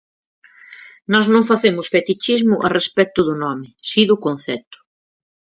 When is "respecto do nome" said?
2.77-3.67